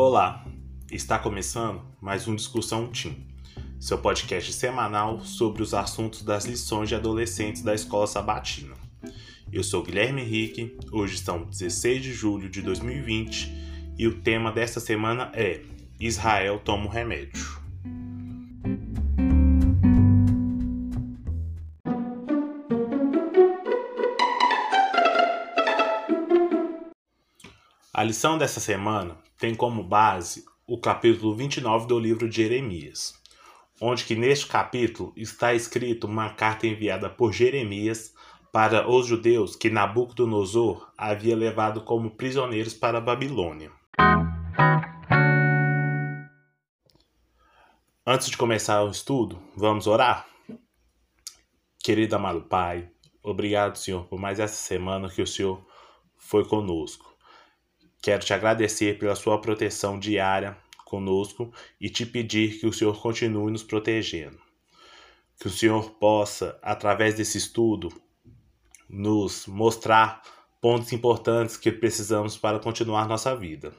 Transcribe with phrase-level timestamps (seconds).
[0.00, 0.46] Olá,
[0.92, 3.16] está começando mais um Discussão Team,
[3.80, 8.76] seu podcast semanal sobre os assuntos das lições de adolescentes da Escola Sabatina.
[9.52, 13.52] Eu sou Guilherme Henrique, hoje são 16 de julho de 2020
[13.98, 15.62] e o tema desta semana é
[15.98, 17.57] Israel toma um remédio.
[27.98, 33.12] A lição dessa semana tem como base o capítulo 29 do livro de Jeremias,
[33.80, 38.14] onde que neste capítulo está escrito uma carta enviada por Jeremias
[38.52, 43.72] para os judeus que Nabucodonosor havia levado como prisioneiros para a Babilônia.
[48.06, 50.24] Antes de começar o estudo, vamos orar?
[51.82, 52.88] Querido amado Pai,
[53.24, 55.66] obrigado, Senhor, por mais essa semana que o Senhor
[56.16, 57.17] foi conosco.
[58.00, 63.52] Quero te agradecer pela sua proteção diária conosco e te pedir que o Senhor continue
[63.52, 64.38] nos protegendo.
[65.38, 67.92] Que o Senhor possa, através desse estudo,
[68.88, 70.22] nos mostrar
[70.60, 73.72] pontos importantes que precisamos para continuar nossa vida.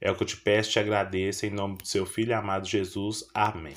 [0.00, 2.66] É o que eu te peço e te agradeço em nome do seu Filho amado
[2.66, 3.24] Jesus.
[3.32, 3.74] Amém.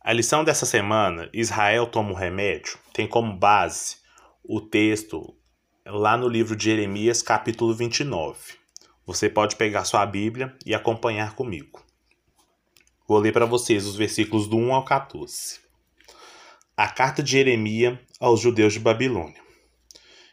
[0.00, 3.96] A lição dessa semana, Israel toma um remédio, tem como base
[4.42, 5.34] o texto
[5.86, 8.54] lá no livro de Jeremias, capítulo 29.
[9.06, 11.84] Você pode pegar sua Bíblia e acompanhar comigo.
[13.06, 15.60] Vou ler para vocês os versículos do 1 ao 14.
[16.74, 19.42] A carta de Jeremias aos judeus de Babilônia.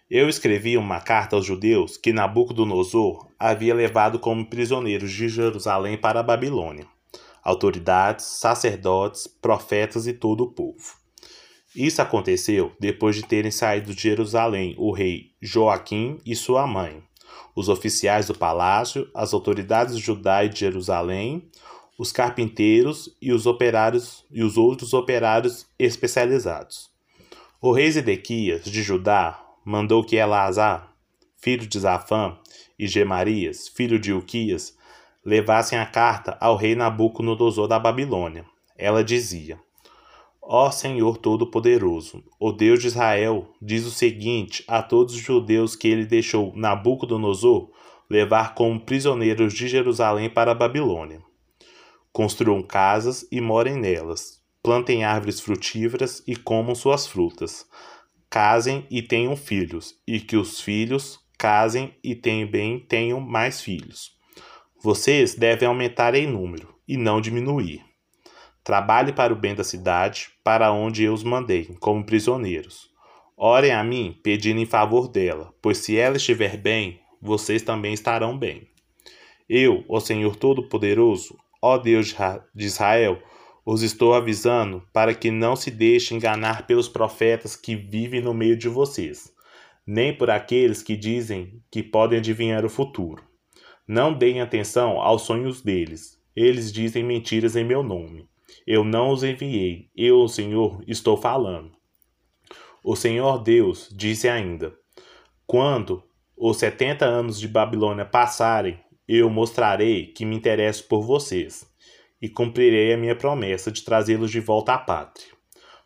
[0.09, 6.21] Eu escrevi uma carta aos judeus que Nabucodonosor havia levado como prisioneiros de Jerusalém para
[6.21, 6.87] a Babilônia,
[7.43, 11.00] autoridades, sacerdotes, profetas e todo o povo.
[11.75, 17.01] Isso aconteceu depois de terem saído de Jerusalém o rei Joaquim e sua mãe,
[17.55, 21.49] os oficiais do palácio, as autoridades e de Jerusalém,
[21.97, 26.89] os carpinteiros e os operários e os outros operários especializados.
[27.61, 30.93] O rei Zedequias de Judá mandou que Elazar,
[31.37, 32.37] filho de Zafã,
[32.81, 34.75] e Gemarias, filho de Uquias,
[35.23, 38.43] levassem a carta ao rei Nabucodonosor da Babilônia.
[38.75, 39.59] Ela dizia:
[40.41, 45.87] Ó Senhor Todo-Poderoso, o Deus de Israel, diz o seguinte a todos os judeus que
[45.87, 47.69] ele deixou Nabucodonosor
[48.09, 51.21] levar como prisioneiros de Jerusalém para a Babilônia.
[52.11, 54.41] Construam casas e morem nelas.
[54.61, 57.65] Plantem árvores frutíferas e comam suas frutas.
[58.29, 64.11] Casem e tenham filhos, e que os filhos casem e também tenham mais filhos.
[64.83, 67.90] Vocês devem aumentar em número e não diminuir.
[68.63, 72.91] Trabalhe para o bem da cidade, para onde eu os mandei, como prisioneiros.
[73.35, 78.37] Orem a mim, pedindo em favor dela, pois se ela estiver bem, vocês também estarão
[78.37, 78.67] bem.
[79.49, 82.15] Eu, ó Senhor Todo-Poderoso, ó Deus
[82.53, 83.21] de Israel,
[83.65, 88.55] os estou avisando para que não se deixem enganar pelos profetas que vivem no meio
[88.55, 89.33] de vocês,
[89.85, 93.23] nem por aqueles que dizem que podem adivinhar o futuro.
[93.87, 96.17] Não deem atenção aos sonhos deles.
[96.35, 98.30] Eles dizem mentiras em meu nome.
[98.65, 101.71] Eu não os enviei, eu, o Senhor, estou falando.
[102.83, 104.73] O Senhor Deus disse ainda:
[105.45, 106.03] Quando
[106.35, 111.69] os setenta anos de Babilônia passarem, eu mostrarei que me interesso por vocês
[112.21, 115.27] e cumprirei a minha promessa de trazê-los de volta à pátria.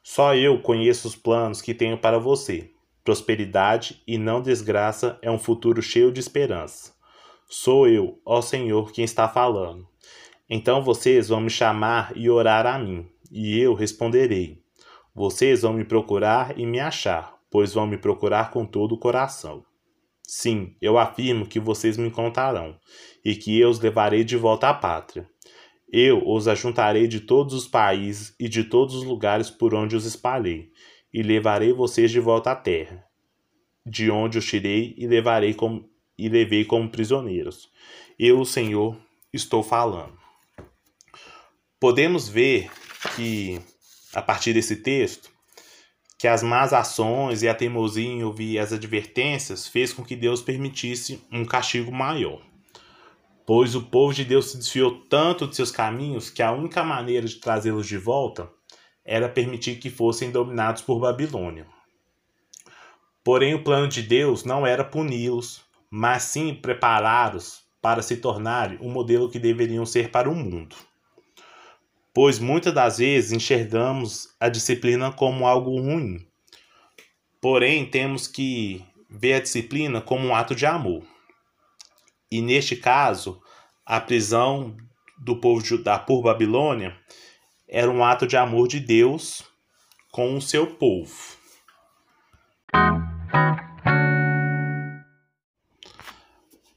[0.04, 2.72] Só eu conheço os planos que tenho para você.
[3.04, 6.94] Prosperidade e não desgraça é um futuro cheio de esperança.
[7.48, 9.88] Sou eu, ó Senhor, quem está falando.
[10.50, 14.62] Então vocês vão me chamar e orar a mim, e eu responderei.
[15.14, 19.66] Vocês vão me procurar e me achar, pois vão me procurar com todo o coração.
[20.22, 22.78] Sim, eu afirmo que vocês me encontrarão,
[23.24, 25.28] e que eu os levarei de volta à pátria.
[25.92, 30.06] Eu os ajuntarei de todos os países e de todos os lugares por onde os
[30.06, 30.70] espalhei,
[31.12, 33.04] e levarei vocês de volta à terra,
[33.84, 37.72] de onde os tirei e levarei como, e levei como prisioneiros.
[38.20, 38.98] Eu, o Senhor,
[39.34, 40.25] estou falando
[41.86, 42.72] podemos ver
[43.16, 43.62] que,
[44.12, 45.30] a partir desse texto,
[46.18, 50.42] que as más ações e a teimosia em ouvir as advertências fez com que Deus
[50.42, 52.42] permitisse um castigo maior.
[53.46, 57.28] Pois o povo de Deus se desfiou tanto de seus caminhos que a única maneira
[57.28, 58.50] de trazê-los de volta
[59.06, 61.68] era permitir que fossem dominados por Babilônia.
[63.24, 68.90] Porém, o plano de Deus não era puni-los, mas sim prepará-los para se tornarem o
[68.90, 70.76] modelo que deveriam ser para o mundo
[72.16, 76.26] pois muitas das vezes enxergamos a disciplina como algo ruim.
[77.42, 81.04] Porém, temos que ver a disciplina como um ato de amor.
[82.32, 83.42] E neste caso,
[83.86, 84.78] a prisão
[85.20, 86.98] do povo Judá por Babilônia
[87.68, 89.44] era um ato de amor de Deus
[90.10, 91.14] com o seu povo.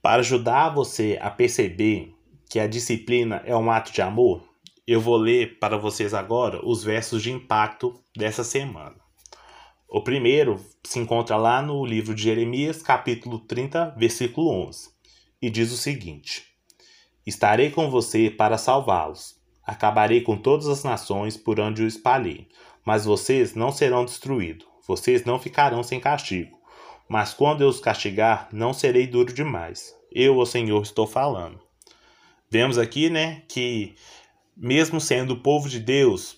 [0.02, 2.12] Para ajudar você a perceber
[2.50, 4.47] que a disciplina é um ato de amor,
[4.90, 8.96] eu vou ler para vocês agora os versos de impacto dessa semana.
[9.86, 14.88] O primeiro se encontra lá no livro de Jeremias, capítulo 30, versículo 11,
[15.42, 16.46] e diz o seguinte:
[17.26, 19.36] Estarei com você para salvá-los.
[19.62, 22.48] Acabarei com todas as nações por onde o espalhei,
[22.82, 24.66] mas vocês não serão destruídos.
[24.86, 26.58] Vocês não ficarão sem castigo.
[27.06, 29.94] Mas quando eu os castigar, não serei duro demais.
[30.10, 31.60] Eu, o Senhor, estou falando.
[32.50, 33.94] Vemos aqui, né, que
[34.58, 36.36] mesmo sendo o povo de Deus,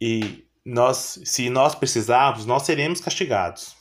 [0.00, 3.74] e nós, se nós precisarmos, nós seremos castigados.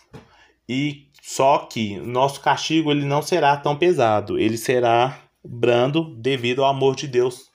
[0.68, 6.70] E só que nosso castigo ele não será tão pesado, ele será brando devido ao
[6.70, 7.52] amor de Deus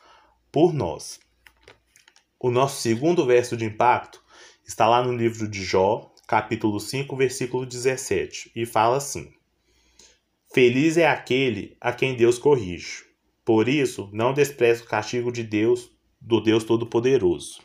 [0.53, 1.19] por nós.
[2.39, 4.23] O nosso segundo verso de impacto
[4.67, 9.33] está lá no livro de Jó, capítulo 5, versículo 17, e fala assim:
[10.53, 13.10] Feliz é aquele a quem Deus corrige
[13.51, 17.61] por isso, não despreze o castigo de Deus, do Deus Todo-Poderoso.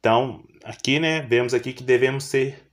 [0.00, 2.66] Então, aqui, né, vemos aqui que devemos ser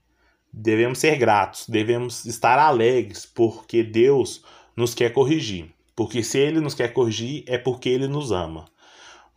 [0.49, 4.45] devemos ser gratos, devemos estar alegres, porque Deus
[4.77, 5.75] nos quer corrigir.
[5.93, 8.63] Porque se ele nos quer corrigir, é porque ele nos ama.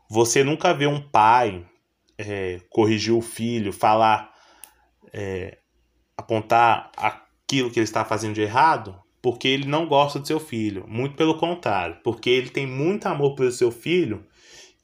[0.09, 1.67] Você nunca vê um pai
[2.17, 4.33] é, corrigir o filho, falar,
[5.13, 5.59] é,
[6.17, 8.97] apontar aquilo que ele está fazendo de errado,
[9.27, 10.85] porque ele não gosta do seu filho.
[10.87, 14.25] Muito pelo contrário, porque ele tem muito amor pelo seu filho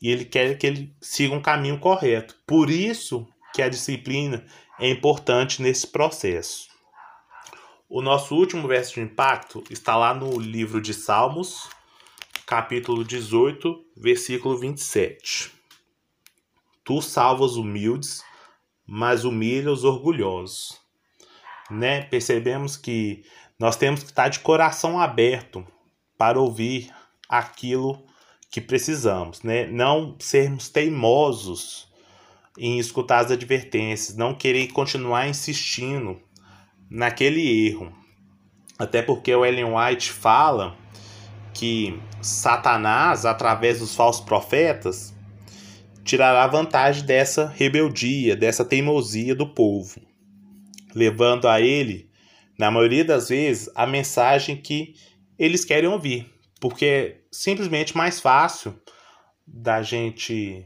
[0.03, 2.35] e ele quer que ele siga um caminho correto.
[2.45, 3.25] Por isso
[3.55, 4.45] que a disciplina
[4.81, 6.67] é importante nesse processo.
[7.89, 11.71] O nosso último verso de impacto está lá no livro de Salmos,
[12.45, 15.53] capítulo 18, versículo 27.
[16.83, 18.25] Tu salvas humildes,
[18.85, 20.83] mas humilha os orgulhosos.
[21.71, 22.03] Né?
[22.03, 23.23] Percebemos que
[23.63, 25.65] nós temos que estar de coração aberto
[26.19, 26.91] para ouvir
[27.29, 28.05] aquilo
[28.51, 29.69] que precisamos, né?
[29.69, 31.89] Não sermos teimosos
[32.59, 36.21] em escutar as advertências, não querer continuar insistindo
[36.91, 37.93] naquele erro.
[38.81, 40.77] Até porque o Ellen White fala
[41.55, 45.15] que Satanás, através dos falsos profetas,
[46.03, 50.01] tirará vantagem dessa rebeldia, dessa teimosia do povo,
[50.93, 52.11] levando a ele
[52.63, 54.95] na maioria das vezes, a mensagem que
[55.37, 58.81] eles querem ouvir, porque é simplesmente mais fácil
[59.45, 60.65] da gente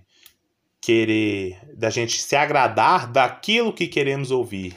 [0.78, 4.76] querer, da gente se agradar daquilo que queremos ouvir.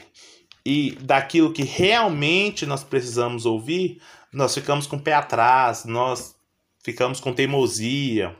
[0.64, 4.00] E daquilo que realmente nós precisamos ouvir,
[4.32, 6.34] nós ficamos com o pé atrás, nós
[6.82, 8.34] ficamos com teimosia,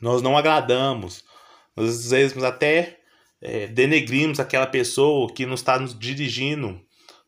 [0.00, 1.24] nós não agradamos,
[1.76, 3.00] nós às vezes até
[3.38, 6.80] é, denegrimos aquela pessoa que nos está nos dirigindo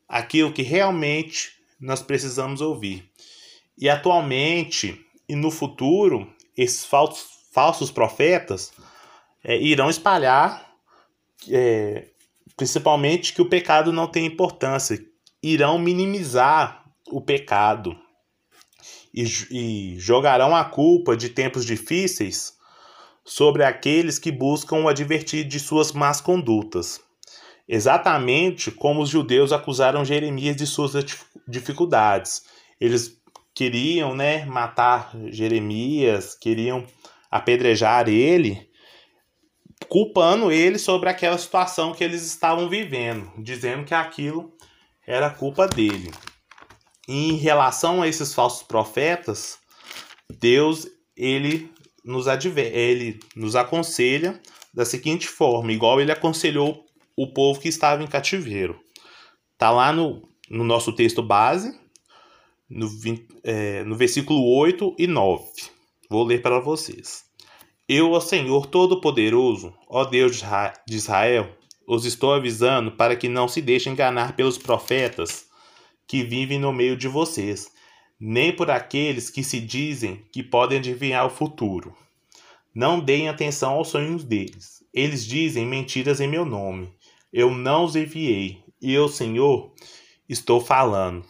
[0.07, 3.09] aquilo que realmente nós precisamos ouvir.
[3.77, 8.71] E atualmente e no futuro, esses falsos, falsos profetas
[9.43, 10.73] é, irão espalhar,
[11.49, 12.07] é,
[12.55, 15.03] principalmente, que o pecado não tem importância,
[15.41, 17.97] irão minimizar o pecado
[19.13, 22.55] e, e jogarão a culpa de tempos difíceis
[23.23, 27.01] sobre aqueles que buscam o advertir de suas más condutas.
[27.67, 30.93] Exatamente como os judeus acusaram Jeremias de suas
[31.47, 32.43] dificuldades.
[32.79, 33.19] Eles
[33.55, 36.85] queriam né, matar Jeremias, queriam
[37.31, 38.69] apedrejar ele,
[39.89, 44.53] culpando ele sobre aquela situação que eles estavam vivendo, dizendo que aquilo
[45.07, 46.11] era culpa dele.
[47.07, 49.57] Em relação a esses falsos profetas,
[50.39, 51.71] Deus ele
[52.03, 54.39] nos adver, ele nos aconselha
[54.73, 56.84] da seguinte forma, igual ele aconselhou
[57.15, 58.79] o povo que estava em cativeiro.
[59.57, 61.79] Tá lá no, no nosso texto base,
[62.69, 62.89] no,
[63.43, 65.45] é, no versículo 8 e 9.
[66.09, 67.23] Vou ler para vocês.
[67.87, 70.43] Eu, ó Senhor Todo-Poderoso, ó Deus
[70.87, 71.55] de Israel,
[71.87, 75.45] os estou avisando para que não se deixem enganar pelos profetas
[76.07, 77.71] que vivem no meio de vocês,
[78.19, 81.95] nem por aqueles que se dizem que podem adivinhar o futuro.
[82.73, 84.83] Não deem atenção aos sonhos deles.
[84.93, 86.91] Eles dizem mentiras em meu nome
[87.35, 89.73] eu não os enviei, e eu, Senhor,
[90.29, 91.25] estou falando.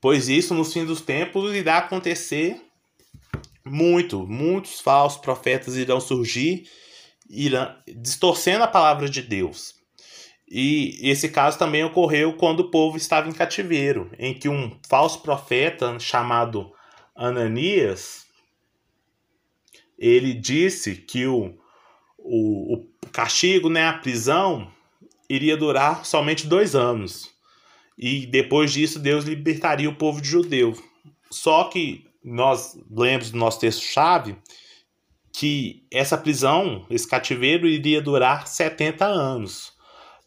[0.00, 2.62] Pois isso, no fim dos tempos, irá acontecer
[3.64, 4.24] muito.
[4.24, 6.68] Muitos falsos profetas irão surgir,
[7.28, 9.74] irão, distorcendo a palavra de Deus.
[10.48, 15.22] E esse caso também ocorreu quando o povo estava em cativeiro, em que um falso
[15.22, 16.72] profeta chamado
[17.16, 18.28] Ananias
[19.98, 21.58] ele disse que o,
[22.16, 24.70] o, o castigo, né, a prisão,
[25.28, 27.30] iria durar somente dois anos.
[27.96, 30.76] E depois disso, Deus libertaria o povo de judeu.
[31.30, 34.36] Só que nós lemos do nosso texto-chave
[35.32, 39.72] que essa prisão, esse cativeiro, iria durar 70 anos.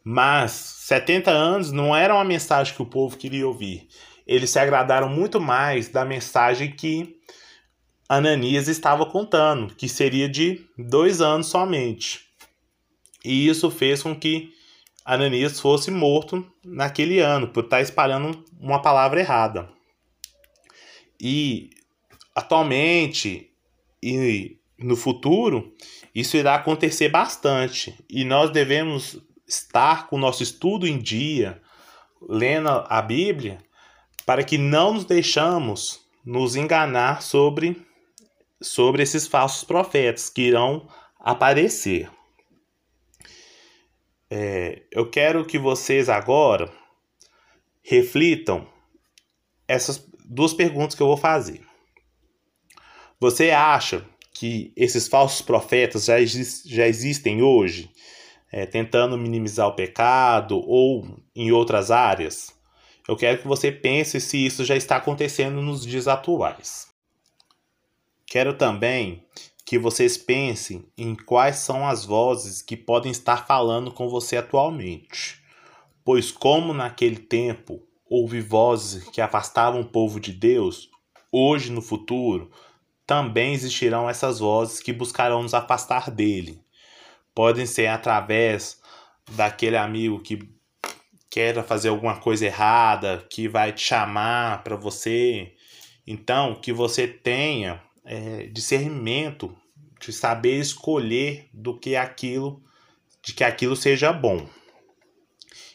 [0.03, 3.87] Mas 70 anos não era uma mensagem que o povo queria ouvir.
[4.25, 7.17] Eles se agradaram muito mais da mensagem que
[8.07, 12.30] Ananias estava contando, que seria de dois anos somente.
[13.23, 14.53] E isso fez com que
[15.05, 19.69] Ananias fosse morto naquele ano, por estar espalhando uma palavra errada.
[21.19, 21.69] E
[22.35, 23.51] atualmente
[24.01, 25.73] e no futuro,
[26.13, 27.95] isso irá acontecer bastante.
[28.09, 31.61] E nós devemos estar com o nosso estudo em dia,
[32.27, 33.59] lendo a Bíblia,
[34.25, 37.85] para que não nos deixamos nos enganar sobre,
[38.61, 40.87] sobre esses falsos profetas que irão
[41.19, 42.09] aparecer.
[44.31, 46.71] É, eu quero que vocês agora
[47.83, 48.65] reflitam
[49.67, 51.61] essas duas perguntas que eu vou fazer.
[53.19, 57.91] Você acha que esses falsos profetas já, já existem hoje?
[58.51, 62.53] é, tentando minimizar o pecado ou em outras áreas,
[63.07, 66.87] eu quero que você pense se isso já está acontecendo nos dias atuais.
[68.25, 69.25] Quero também
[69.71, 75.41] que vocês pensem em quais são as vozes que podem estar falando com você atualmente.
[76.03, 80.89] Pois, como naquele tempo houve vozes que afastavam o povo de Deus,
[81.31, 82.51] hoje no futuro
[83.07, 86.59] também existirão essas vozes que buscarão nos afastar dele
[87.33, 88.77] podem ser através
[89.31, 90.49] daquele amigo que
[91.29, 95.53] quer fazer alguma coisa errada, que vai te chamar para você.
[96.05, 99.55] Então, que você tenha é, discernimento
[100.01, 102.61] de saber escolher do que aquilo,
[103.23, 104.47] de que aquilo seja bom.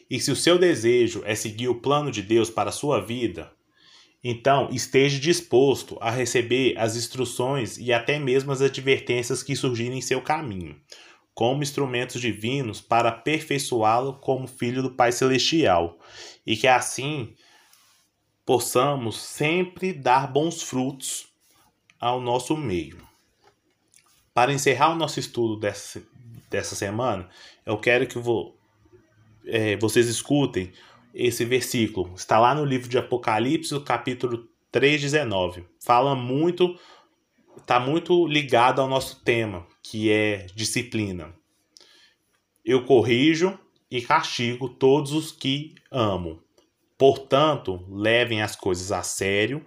[0.09, 3.51] E se o seu desejo é seguir o plano de Deus para a sua vida,
[4.23, 10.01] então esteja disposto a receber as instruções e até mesmo as advertências que surgirem em
[10.01, 10.75] seu caminho
[11.37, 15.99] como instrumentos divinos para aperfeiçoá-lo como filho do Pai Celestial,
[16.43, 17.35] e que assim
[18.43, 21.27] possamos sempre dar bons frutos
[21.99, 23.06] ao nosso meio.
[24.37, 25.99] Para encerrar o nosso estudo dessa,
[26.47, 27.27] dessa semana,
[27.65, 28.55] eu quero que vou,
[29.47, 30.71] é, vocês escutem
[31.11, 32.13] esse versículo.
[32.15, 35.65] Está lá no livro de Apocalipse, capítulo 3, 19.
[35.83, 36.79] Fala muito,
[37.57, 41.33] está muito ligado ao nosso tema, que é disciplina.
[42.63, 43.57] Eu corrijo
[43.89, 46.39] e castigo todos os que amo.
[46.95, 49.65] Portanto, levem as coisas a sério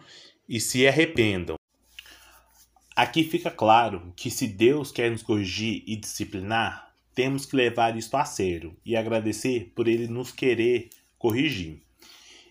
[0.49, 1.60] e se arrependam.
[3.01, 8.15] Aqui fica claro que se Deus quer nos corrigir e disciplinar, temos que levar isto
[8.15, 11.81] a sério e agradecer por Ele nos querer corrigir.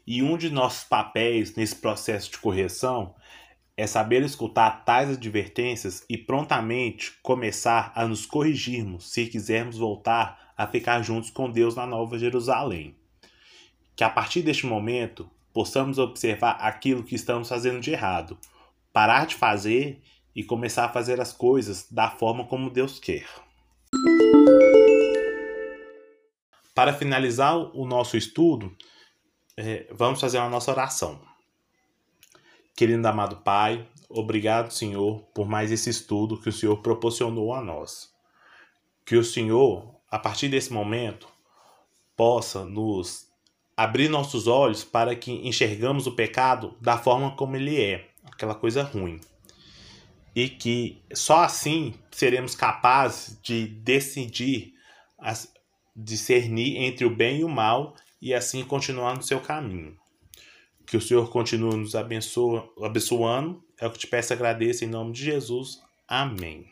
[0.07, 3.13] E um de nossos papéis nesse processo de correção
[3.77, 10.65] é saber escutar tais advertências e prontamente começar a nos corrigirmos se quisermos voltar a
[10.65, 12.95] ficar juntos com Deus na Nova Jerusalém.
[13.95, 18.35] Que a partir deste momento possamos observar aquilo que estamos fazendo de errado,
[18.91, 20.01] parar de fazer
[20.39, 23.27] e começar a fazer as coisas da forma como Deus quer.
[26.73, 28.73] Para finalizar o nosso estudo,
[29.57, 31.19] é, vamos fazer a nossa oração.
[32.73, 38.09] Querido amado Pai, obrigado, Senhor, por mais esse estudo que o Senhor proporcionou a nós.
[39.05, 41.27] Que o Senhor, a partir desse momento,
[42.15, 43.27] possa nos
[43.75, 48.83] abrir nossos olhos para que enxergamos o pecado da forma como ele é, aquela coisa
[48.83, 49.19] ruim.
[50.35, 54.73] E que só assim seremos capazes de decidir,
[55.95, 59.97] discernir entre o bem e o mal e assim continuar no seu caminho.
[60.85, 63.63] Que o Senhor continue nos abençoa, abençoando.
[63.79, 65.81] É o que te peço agradeço em nome de Jesus.
[66.07, 66.65] Amém.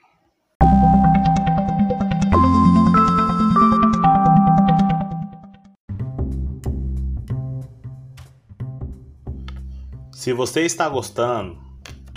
[10.12, 11.67] Se você está gostando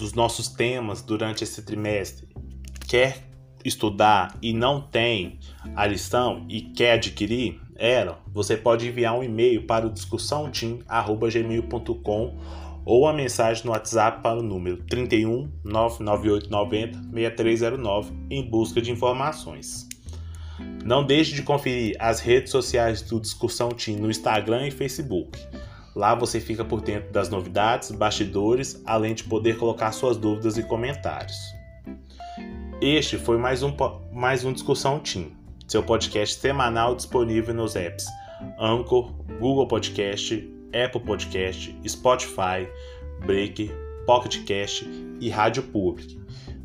[0.01, 2.27] dos nossos temas durante esse trimestre,
[2.89, 3.29] quer
[3.63, 5.39] estudar e não tem
[5.77, 12.35] a lição e quer adquirir, era, você pode enviar um e-mail para o discussãoteam@gmail.com
[12.83, 19.87] ou a mensagem no WhatsApp para o número 31 99890 6309 em busca de informações.
[20.83, 25.39] Não deixe de conferir as redes sociais do Discussão Team no Instagram e Facebook.
[25.95, 30.63] Lá você fica por dentro das novidades, bastidores, além de poder colocar suas dúvidas e
[30.63, 31.37] comentários.
[32.81, 33.75] Este foi mais um,
[34.13, 35.33] mais um Discussão Team,
[35.67, 38.07] seu podcast semanal disponível nos apps
[38.59, 42.69] Anchor, Google Podcast, Apple Podcast, Spotify,
[43.27, 43.71] Breaker,
[44.07, 44.89] Pocket Cast
[45.21, 46.19] e Rádio Public.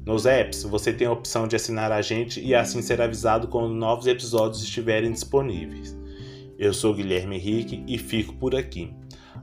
[0.06, 3.74] Nos apps, você tem a opção de assinar a gente e assim ser avisado quando
[3.74, 5.98] novos episódios estiverem disponíveis.
[6.58, 8.94] Eu sou Guilherme Henrique e fico por aqui.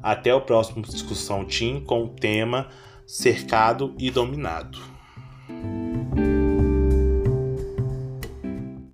[0.02, 2.68] Até o próximo Discussão Team com o tema
[3.06, 4.78] Cercado e Dominado.